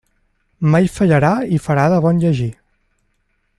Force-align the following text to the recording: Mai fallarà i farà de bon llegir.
Mai 0.75 0.87
fallarà 0.95 1.31
i 1.57 1.61
farà 1.67 1.85
de 1.95 2.01
bon 2.07 2.25
llegir. 2.25 2.51